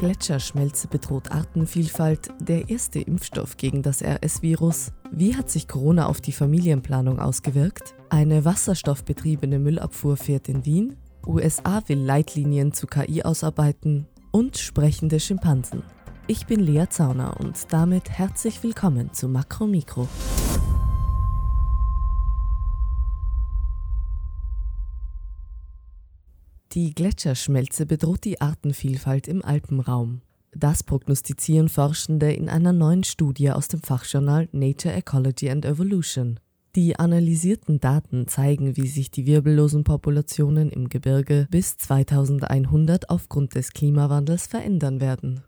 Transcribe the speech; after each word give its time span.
Gletscherschmelze 0.00 0.88
bedroht 0.88 1.30
Artenvielfalt, 1.30 2.30
der 2.40 2.70
erste 2.70 3.00
Impfstoff 3.00 3.58
gegen 3.58 3.82
das 3.82 4.00
RS-Virus. 4.00 4.92
Wie 5.10 5.36
hat 5.36 5.50
sich 5.50 5.68
Corona 5.68 6.06
auf 6.06 6.22
die 6.22 6.32
Familienplanung 6.32 7.20
ausgewirkt? 7.20 7.94
Eine 8.08 8.46
wasserstoffbetriebene 8.46 9.58
Müllabfuhr 9.58 10.16
fährt 10.16 10.48
in 10.48 10.64
Wien. 10.64 10.96
USA 11.26 11.82
will 11.86 11.98
Leitlinien 11.98 12.72
zu 12.72 12.86
KI 12.86 13.24
ausarbeiten 13.24 14.06
und 14.30 14.56
sprechende 14.56 15.20
Schimpansen. 15.20 15.82
Ich 16.26 16.46
bin 16.46 16.60
Lea 16.60 16.86
Zauner 16.88 17.38
und 17.38 17.70
damit 17.70 18.08
herzlich 18.08 18.62
willkommen 18.62 19.12
zu 19.12 19.28
Makro 19.28 19.66
Mikro. 19.66 20.08
Die 26.72 26.94
Gletscherschmelze 26.94 27.84
bedroht 27.84 28.22
die 28.22 28.40
Artenvielfalt 28.40 29.26
im 29.26 29.44
Alpenraum. 29.44 30.20
Das 30.52 30.84
prognostizieren 30.84 31.68
Forschende 31.68 32.32
in 32.32 32.48
einer 32.48 32.72
neuen 32.72 33.02
Studie 33.02 33.50
aus 33.50 33.66
dem 33.66 33.82
Fachjournal 33.82 34.48
Nature 34.52 34.94
Ecology 34.94 35.50
and 35.50 35.64
Evolution. 35.64 36.38
Die 36.76 36.96
analysierten 36.96 37.80
Daten 37.80 38.28
zeigen, 38.28 38.76
wie 38.76 38.86
sich 38.86 39.10
die 39.10 39.26
wirbellosen 39.26 39.82
Populationen 39.82 40.70
im 40.70 40.88
Gebirge 40.88 41.48
bis 41.50 41.76
2100 41.76 43.10
aufgrund 43.10 43.56
des 43.56 43.72
Klimawandels 43.72 44.46
verändern 44.46 45.00
werden. 45.00 45.42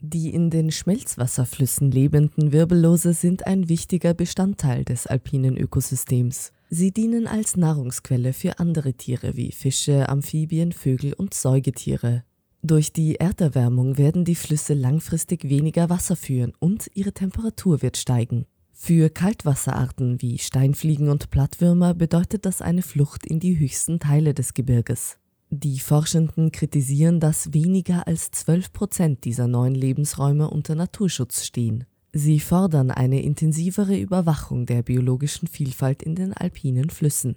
Die 0.00 0.34
in 0.34 0.50
den 0.50 0.72
Schmelzwasserflüssen 0.72 1.92
lebenden 1.92 2.50
Wirbellose 2.50 3.12
sind 3.12 3.46
ein 3.46 3.68
wichtiger 3.68 4.12
Bestandteil 4.12 4.84
des 4.84 5.06
alpinen 5.06 5.56
Ökosystems. 5.56 6.50
Sie 6.70 6.92
dienen 6.92 7.26
als 7.26 7.56
Nahrungsquelle 7.56 8.34
für 8.34 8.58
andere 8.58 8.92
Tiere 8.92 9.36
wie 9.36 9.52
Fische, 9.52 10.08
Amphibien, 10.08 10.72
Vögel 10.72 11.14
und 11.14 11.32
Säugetiere. 11.32 12.24
Durch 12.62 12.92
die 12.92 13.16
Erderwärmung 13.16 13.96
werden 13.96 14.26
die 14.26 14.34
Flüsse 14.34 14.74
langfristig 14.74 15.48
weniger 15.48 15.88
Wasser 15.88 16.14
führen 16.14 16.52
und 16.58 16.90
ihre 16.92 17.12
Temperatur 17.12 17.80
wird 17.80 17.96
steigen. 17.96 18.44
Für 18.72 19.08
Kaltwasserarten 19.08 20.20
wie 20.20 20.36
Steinfliegen 20.38 21.08
und 21.08 21.30
Plattwürmer 21.30 21.94
bedeutet 21.94 22.44
das 22.44 22.60
eine 22.60 22.82
Flucht 22.82 23.26
in 23.26 23.40
die 23.40 23.58
höchsten 23.58 23.98
Teile 23.98 24.34
des 24.34 24.52
Gebirges. 24.52 25.16
Die 25.48 25.78
Forschenden 25.78 26.52
kritisieren, 26.52 27.18
dass 27.18 27.54
weniger 27.54 28.06
als 28.06 28.30
12 28.32 28.74
Prozent 28.74 29.24
dieser 29.24 29.48
neuen 29.48 29.74
Lebensräume 29.74 30.50
unter 30.50 30.74
Naturschutz 30.74 31.46
stehen. 31.46 31.86
Sie 32.20 32.40
fordern 32.40 32.90
eine 32.90 33.22
intensivere 33.22 33.96
Überwachung 33.96 34.66
der 34.66 34.82
biologischen 34.82 35.46
Vielfalt 35.46 36.02
in 36.02 36.16
den 36.16 36.32
alpinen 36.32 36.90
Flüssen. 36.90 37.36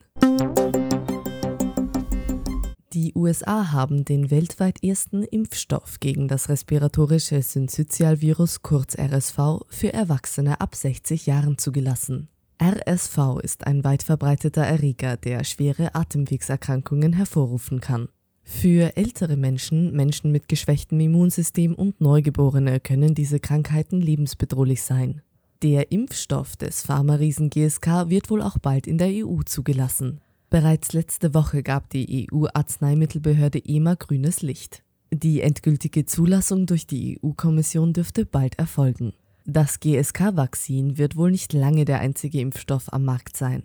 Die 2.91 3.13
USA 3.13 3.73
haben 3.73 4.05
den 4.05 4.31
weltweit 4.31 4.83
ersten 4.83 5.21
Impfstoff 5.21 5.99
gegen 5.99 6.27
das 6.27 6.49
respiratorische 6.49 7.43
Syncytialvirus 7.43 8.63
kurz 8.63 8.97
RSV 8.97 9.59
für 9.69 9.93
Erwachsene 9.93 10.59
ab 10.59 10.73
60 10.73 11.27
Jahren 11.27 11.59
zugelassen. 11.59 12.27
RSV 12.59 13.37
ist 13.43 13.67
ein 13.67 13.83
weit 13.83 14.01
verbreiteter 14.01 14.63
Erreger, 14.63 15.15
der 15.15 15.43
schwere 15.43 15.93
Atemwegserkrankungen 15.93 17.13
hervorrufen 17.13 17.81
kann. 17.81 18.07
Für 18.51 18.95
ältere 18.95 19.37
Menschen, 19.37 19.91
Menschen 19.93 20.31
mit 20.31 20.47
geschwächtem 20.47 20.99
Immunsystem 20.99 21.73
und 21.73 21.99
Neugeborene 21.99 22.79
können 22.79 23.15
diese 23.15 23.39
Krankheiten 23.39 24.01
lebensbedrohlich 24.01 24.83
sein. 24.83 25.23
Der 25.63 25.91
Impfstoff 25.91 26.57
des 26.57 26.83
Pharma-Riesen 26.83 27.49
GSK 27.49 28.09
wird 28.09 28.29
wohl 28.29 28.41
auch 28.43 28.59
bald 28.59 28.85
in 28.85 28.99
der 28.99 29.07
EU 29.07 29.41
zugelassen. 29.43 30.21
Bereits 30.51 30.93
letzte 30.93 31.33
Woche 31.33 31.63
gab 31.63 31.89
die 31.89 32.27
EU-Arzneimittelbehörde 32.31 33.65
EMA 33.65 33.95
grünes 33.95 34.43
Licht. 34.43 34.83
Die 35.11 35.41
endgültige 35.41 36.05
Zulassung 36.05 36.67
durch 36.67 36.85
die 36.85 37.19
EU-Kommission 37.23 37.93
dürfte 37.93 38.25
bald 38.25 38.59
erfolgen. 38.59 39.13
Das 39.45 39.79
GSK-Vakzin 39.79 40.99
wird 40.99 41.15
wohl 41.15 41.31
nicht 41.31 41.53
lange 41.53 41.85
der 41.85 41.99
einzige 41.99 42.39
Impfstoff 42.39 42.93
am 42.93 43.05
Markt 43.05 43.37
sein. 43.37 43.63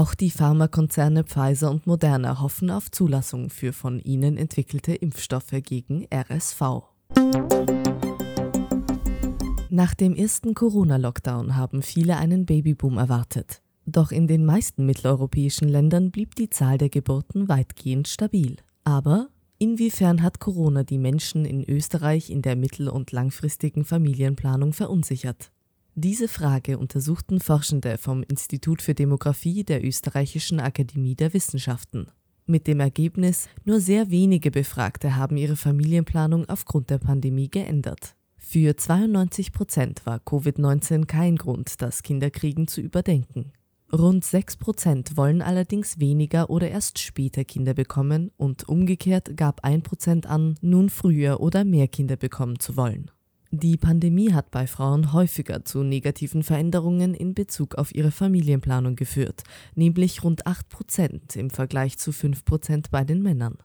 Auch 0.00 0.14
die 0.14 0.30
Pharmakonzerne 0.30 1.24
Pfizer 1.24 1.70
und 1.70 1.86
Moderna 1.86 2.40
hoffen 2.40 2.70
auf 2.70 2.90
Zulassung 2.90 3.50
für 3.50 3.74
von 3.74 4.00
ihnen 4.00 4.38
entwickelte 4.38 4.94
Impfstoffe 4.94 5.52
gegen 5.62 6.06
RSV. 6.10 6.62
Nach 9.68 9.94
dem 9.94 10.14
ersten 10.14 10.54
Corona-Lockdown 10.54 11.54
haben 11.54 11.82
viele 11.82 12.16
einen 12.16 12.46
Babyboom 12.46 12.96
erwartet. 12.96 13.60
Doch 13.84 14.10
in 14.10 14.26
den 14.26 14.46
meisten 14.46 14.86
mitteleuropäischen 14.86 15.68
Ländern 15.68 16.10
blieb 16.10 16.34
die 16.34 16.48
Zahl 16.48 16.78
der 16.78 16.88
Geburten 16.88 17.50
weitgehend 17.50 18.08
stabil. 18.08 18.56
Aber 18.84 19.28
inwiefern 19.58 20.22
hat 20.22 20.40
Corona 20.40 20.82
die 20.82 20.96
Menschen 20.96 21.44
in 21.44 21.62
Österreich 21.62 22.30
in 22.30 22.40
der 22.40 22.56
mittel- 22.56 22.88
und 22.88 23.12
langfristigen 23.12 23.84
Familienplanung 23.84 24.72
verunsichert? 24.72 25.52
Diese 25.94 26.28
Frage 26.28 26.78
untersuchten 26.78 27.40
Forschende 27.40 27.98
vom 27.98 28.22
Institut 28.22 28.80
für 28.80 28.94
Demografie 28.94 29.64
der 29.64 29.84
Österreichischen 29.84 30.60
Akademie 30.60 31.16
der 31.16 31.34
Wissenschaften. 31.34 32.06
Mit 32.46 32.66
dem 32.66 32.80
Ergebnis, 32.80 33.48
nur 33.64 33.80
sehr 33.80 34.10
wenige 34.10 34.50
Befragte 34.50 35.16
haben 35.16 35.36
ihre 35.36 35.56
Familienplanung 35.56 36.48
aufgrund 36.48 36.90
der 36.90 36.98
Pandemie 36.98 37.50
geändert. 37.50 38.14
Für 38.36 38.76
92 38.76 39.52
Prozent 39.52 40.06
war 40.06 40.18
Covid-19 40.18 41.06
kein 41.06 41.36
Grund, 41.36 41.82
das 41.82 42.02
Kinderkriegen 42.02 42.66
zu 42.66 42.80
überdenken. 42.80 43.52
Rund 43.92 44.24
6 44.24 44.56
Prozent 44.56 45.16
wollen 45.16 45.42
allerdings 45.42 45.98
weniger 45.98 46.48
oder 46.48 46.70
erst 46.70 47.00
später 47.00 47.44
Kinder 47.44 47.74
bekommen 47.74 48.30
und 48.36 48.68
umgekehrt 48.68 49.36
gab 49.36 49.64
1 49.64 49.82
Prozent 49.82 50.26
an, 50.26 50.54
nun 50.60 50.88
früher 50.88 51.40
oder 51.40 51.64
mehr 51.64 51.88
Kinder 51.88 52.16
bekommen 52.16 52.60
zu 52.60 52.76
wollen. 52.76 53.10
Die 53.52 53.76
Pandemie 53.76 54.32
hat 54.32 54.52
bei 54.52 54.68
Frauen 54.68 55.12
häufiger 55.12 55.64
zu 55.64 55.82
negativen 55.82 56.44
Veränderungen 56.44 57.14
in 57.14 57.34
Bezug 57.34 57.74
auf 57.74 57.92
ihre 57.92 58.12
Familienplanung 58.12 58.94
geführt, 58.94 59.42
nämlich 59.74 60.22
rund 60.22 60.46
8 60.46 60.68
Prozent 60.68 61.34
im 61.34 61.50
Vergleich 61.50 61.98
zu 61.98 62.12
5 62.12 62.44
Prozent 62.44 62.92
bei 62.92 63.02
den 63.02 63.22
Männern. 63.22 63.56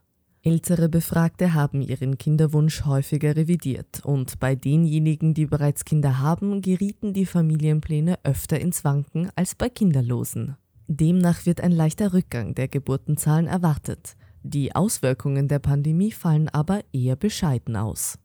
Ältere 0.42 0.90
Befragte 0.90 1.54
haben 1.54 1.84
ihren 1.84 2.18
Kinderwunsch 2.18 2.86
häufiger 2.86 3.36
revidiert 3.36 4.04
und 4.04 4.40
bei 4.40 4.56
denjenigen, 4.56 5.36
die 5.36 5.46
bereits 5.46 5.86
Kinder 5.86 6.18
haben, 6.20 6.62
gerieten 6.62 7.14
die 7.14 7.28
Familienpläne 7.28 8.18
öfter 8.24 8.60
ins 8.60 8.84
Wanken 8.84 9.30
als 9.36 9.54
bei 9.54 9.70
Kinderlosen. 9.70 10.56
Demnach 10.88 11.46
wird 11.46 11.62
ein 11.62 11.72
leichter 11.72 12.14
Rückgang 12.14 12.56
der 12.56 12.68
Geburtenzahlen 12.68 13.46
erwartet. 13.46 14.16
Die 14.42 14.76
Auswirkungen 14.76 15.48
der 15.48 15.60
Pandemie 15.60 16.12
fallen 16.12 16.50
aber 16.50 16.82
eher 16.92 17.16
bescheiden 17.16 17.76
aus. 17.76 18.18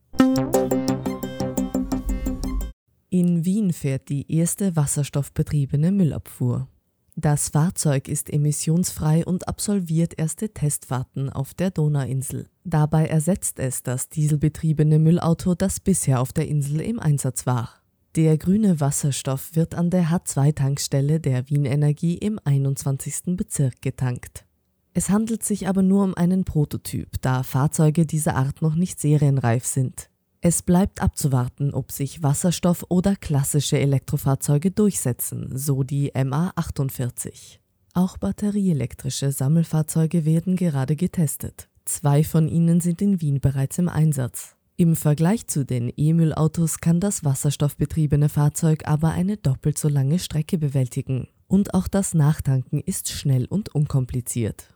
In 3.13 3.43
Wien 3.43 3.73
fährt 3.73 4.07
die 4.07 4.33
erste 4.33 4.77
wasserstoffbetriebene 4.77 5.91
Müllabfuhr. 5.91 6.69
Das 7.17 7.49
Fahrzeug 7.49 8.07
ist 8.07 8.31
emissionsfrei 8.31 9.25
und 9.25 9.49
absolviert 9.49 10.17
erste 10.17 10.53
Testfahrten 10.53 11.29
auf 11.29 11.53
der 11.53 11.71
Donauinsel. 11.71 12.47
Dabei 12.63 13.07
ersetzt 13.07 13.59
es 13.59 13.83
das 13.83 14.07
dieselbetriebene 14.07 14.97
Müllauto, 14.97 15.55
das 15.55 15.81
bisher 15.81 16.21
auf 16.21 16.31
der 16.31 16.47
Insel 16.47 16.79
im 16.79 17.01
Einsatz 17.01 17.45
war. 17.45 17.81
Der 18.15 18.37
grüne 18.37 18.79
Wasserstoff 18.79 19.57
wird 19.57 19.75
an 19.75 19.89
der 19.89 20.05
H2-Tankstelle 20.05 21.19
der 21.19 21.49
Wien 21.49 21.65
Energie 21.65 22.17
im 22.17 22.39
21. 22.41 23.35
Bezirk 23.35 23.81
getankt. 23.81 24.45
Es 24.93 25.09
handelt 25.09 25.43
sich 25.43 25.67
aber 25.67 25.81
nur 25.81 26.05
um 26.05 26.15
einen 26.15 26.45
Prototyp, 26.45 27.09
da 27.19 27.43
Fahrzeuge 27.43 28.05
dieser 28.05 28.37
Art 28.37 28.61
noch 28.61 28.75
nicht 28.75 29.01
serienreif 29.01 29.65
sind. 29.65 30.10
Es 30.43 30.63
bleibt 30.63 31.03
abzuwarten, 31.03 31.71
ob 31.71 31.91
sich 31.91 32.23
Wasserstoff 32.23 32.83
oder 32.89 33.15
klassische 33.15 33.77
Elektrofahrzeuge 33.77 34.71
durchsetzen, 34.71 35.51
so 35.55 35.83
die 35.83 36.13
MA48. 36.13 37.59
Auch 37.93 38.17
batterieelektrische 38.17 39.31
Sammelfahrzeuge 39.31 40.25
werden 40.25 40.55
gerade 40.55 40.95
getestet. 40.95 41.69
Zwei 41.85 42.23
von 42.23 42.47
ihnen 42.47 42.81
sind 42.81 43.03
in 43.03 43.21
Wien 43.21 43.39
bereits 43.39 43.77
im 43.77 43.87
Einsatz. 43.87 44.55
Im 44.77 44.95
Vergleich 44.95 45.45
zu 45.45 45.63
den 45.63 45.93
E-Müllautos 45.95 46.79
kann 46.79 46.99
das 46.99 47.23
wasserstoffbetriebene 47.23 48.27
Fahrzeug 48.27 48.87
aber 48.87 49.11
eine 49.11 49.37
doppelt 49.37 49.77
so 49.77 49.89
lange 49.89 50.17
Strecke 50.17 50.57
bewältigen. 50.57 51.27
Und 51.47 51.75
auch 51.75 51.87
das 51.87 52.15
Nachtanken 52.15 52.79
ist 52.79 53.09
schnell 53.09 53.45
und 53.45 53.75
unkompliziert. 53.75 54.73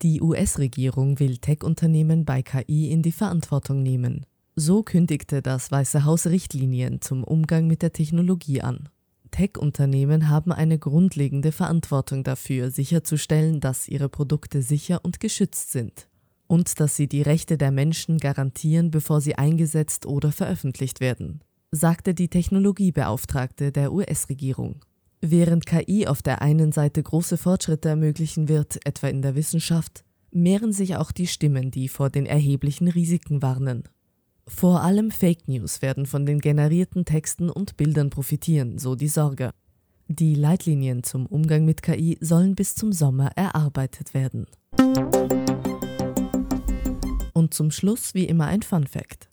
Die 0.00 0.20
US-Regierung 0.22 1.18
will 1.18 1.38
Tech-Unternehmen 1.38 2.24
bei 2.24 2.40
KI 2.42 2.92
in 2.92 3.02
die 3.02 3.10
Verantwortung 3.10 3.82
nehmen. 3.82 4.24
So 4.54 4.84
kündigte 4.84 5.42
das 5.42 5.72
Weiße 5.72 6.04
Haus 6.04 6.28
Richtlinien 6.28 7.00
zum 7.00 7.24
Umgang 7.24 7.66
mit 7.66 7.82
der 7.82 7.92
Technologie 7.92 8.62
an. 8.62 8.88
Tech-Unternehmen 9.32 10.28
haben 10.28 10.52
eine 10.52 10.78
grundlegende 10.78 11.50
Verantwortung 11.50 12.22
dafür, 12.22 12.70
sicherzustellen, 12.70 13.58
dass 13.58 13.88
ihre 13.88 14.08
Produkte 14.08 14.62
sicher 14.62 15.00
und 15.02 15.18
geschützt 15.18 15.72
sind 15.72 16.08
und 16.46 16.78
dass 16.78 16.94
sie 16.94 17.08
die 17.08 17.22
Rechte 17.22 17.58
der 17.58 17.72
Menschen 17.72 18.18
garantieren, 18.18 18.92
bevor 18.92 19.20
sie 19.20 19.34
eingesetzt 19.34 20.06
oder 20.06 20.30
veröffentlicht 20.30 21.00
werden, 21.00 21.42
sagte 21.72 22.14
die 22.14 22.28
Technologiebeauftragte 22.28 23.72
der 23.72 23.92
US-Regierung. 23.92 24.84
Während 25.20 25.66
KI 25.66 26.06
auf 26.06 26.22
der 26.22 26.42
einen 26.42 26.70
Seite 26.70 27.02
große 27.02 27.38
Fortschritte 27.38 27.88
ermöglichen 27.88 28.48
wird, 28.48 28.78
etwa 28.86 29.08
in 29.08 29.20
der 29.20 29.34
Wissenschaft, 29.34 30.04
mehren 30.30 30.72
sich 30.72 30.96
auch 30.96 31.10
die 31.10 31.26
Stimmen, 31.26 31.70
die 31.70 31.88
vor 31.88 32.08
den 32.08 32.24
erheblichen 32.24 32.86
Risiken 32.86 33.42
warnen. 33.42 33.84
Vor 34.46 34.82
allem 34.82 35.10
Fake 35.10 35.48
News 35.48 35.82
werden 35.82 36.06
von 36.06 36.24
den 36.24 36.38
generierten 36.40 37.04
Texten 37.04 37.50
und 37.50 37.76
Bildern 37.76 38.10
profitieren, 38.10 38.78
so 38.78 38.94
die 38.94 39.08
Sorge. 39.08 39.50
Die 40.06 40.34
Leitlinien 40.34 41.02
zum 41.02 41.26
Umgang 41.26 41.64
mit 41.64 41.82
KI 41.82 42.16
sollen 42.20 42.54
bis 42.54 42.74
zum 42.74 42.92
Sommer 42.92 43.30
erarbeitet 43.34 44.14
werden. 44.14 44.46
Und 47.34 47.52
zum 47.52 47.70
Schluss 47.70 48.14
wie 48.14 48.24
immer 48.24 48.46
ein 48.46 48.62
Fun 48.62 48.86
Fact. 48.86 49.28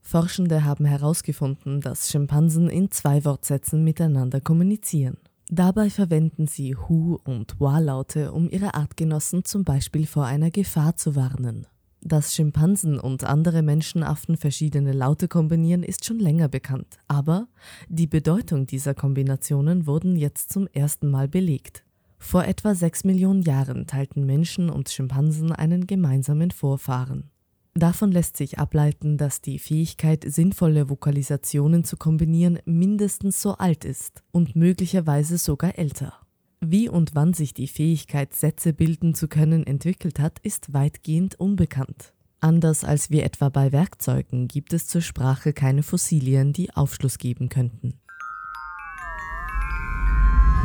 Forschende 0.00 0.64
haben 0.64 0.84
herausgefunden, 0.84 1.80
dass 1.80 2.10
Schimpansen 2.10 2.68
in 2.68 2.90
zwei 2.90 3.24
Wortsätzen 3.24 3.84
miteinander 3.84 4.40
kommunizieren. 4.40 5.16
Dabei 5.50 5.90
verwenden 5.90 6.46
sie 6.46 6.74
Hu- 6.74 7.18
und 7.24 7.60
Wa-Laute, 7.60 8.32
um 8.32 8.48
ihre 8.48 8.74
Artgenossen 8.74 9.44
zum 9.44 9.64
Beispiel 9.64 10.06
vor 10.06 10.24
einer 10.24 10.50
Gefahr 10.50 10.96
zu 10.96 11.14
warnen. 11.16 11.66
Dass 12.00 12.34
Schimpansen 12.34 12.98
und 12.98 13.24
andere 13.24 13.62
Menschenaffen 13.62 14.36
verschiedene 14.36 14.92
Laute 14.92 15.26
kombinieren, 15.26 15.82
ist 15.82 16.04
schon 16.04 16.18
länger 16.18 16.48
bekannt, 16.48 16.98
aber 17.08 17.48
die 17.88 18.06
Bedeutung 18.06 18.66
dieser 18.66 18.94
Kombinationen 18.94 19.86
wurden 19.86 20.16
jetzt 20.16 20.52
zum 20.52 20.66
ersten 20.66 21.10
Mal 21.10 21.28
belegt. 21.28 21.84
Vor 22.18 22.44
etwa 22.44 22.74
6 22.74 23.04
Millionen 23.04 23.42
Jahren 23.42 23.86
teilten 23.86 24.24
Menschen 24.24 24.70
und 24.70 24.88
Schimpansen 24.88 25.52
einen 25.52 25.86
gemeinsamen 25.86 26.50
Vorfahren. 26.50 27.30
Davon 27.76 28.12
lässt 28.12 28.36
sich 28.36 28.60
ableiten, 28.60 29.18
dass 29.18 29.40
die 29.40 29.58
Fähigkeit, 29.58 30.24
sinnvolle 30.24 30.88
Vokalisationen 30.88 31.82
zu 31.82 31.96
kombinieren, 31.96 32.60
mindestens 32.64 33.42
so 33.42 33.54
alt 33.54 33.84
ist 33.84 34.22
und 34.30 34.54
möglicherweise 34.54 35.38
sogar 35.38 35.76
älter. 35.76 36.14
Wie 36.60 36.88
und 36.88 37.16
wann 37.16 37.34
sich 37.34 37.52
die 37.52 37.66
Fähigkeit, 37.66 38.32
Sätze 38.32 38.72
bilden 38.72 39.14
zu 39.14 39.26
können, 39.26 39.66
entwickelt 39.66 40.20
hat, 40.20 40.38
ist 40.38 40.72
weitgehend 40.72 41.40
unbekannt. 41.40 42.14
Anders 42.38 42.84
als 42.84 43.10
wie 43.10 43.20
etwa 43.20 43.48
bei 43.48 43.72
Werkzeugen 43.72 44.46
gibt 44.46 44.72
es 44.72 44.86
zur 44.86 45.00
Sprache 45.00 45.52
keine 45.52 45.82
Fossilien, 45.82 46.52
die 46.52 46.70
Aufschluss 46.76 47.18
geben 47.18 47.48
könnten. 47.48 47.94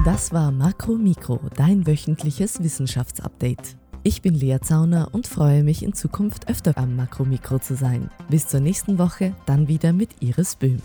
Das 0.06 0.32
war 0.32 0.52
Makro 0.52 0.96
Mikro, 0.96 1.42
dein 1.56 1.88
wöchentliches 1.88 2.62
Wissenschaftsupdate. 2.62 3.79
Ich 4.02 4.22
bin 4.22 4.34
Lea 4.34 4.60
Zauner 4.62 5.10
und 5.12 5.28
freue 5.28 5.62
mich 5.62 5.84
in 5.84 5.94
Zukunft 5.94 6.50
öfter 6.50 6.78
am 6.78 6.96
Makro 6.96 7.26
Mikro 7.26 7.60
zu 7.60 7.76
sein. 7.76 8.10
Bis 8.30 8.48
zur 8.48 8.62
nächsten 8.62 8.98
Woche, 8.98 9.36
dann 9.46 9.68
wieder 9.68 9.92
mit 9.92 10.10
Iris 10.22 10.56
Böhm. 10.56 10.82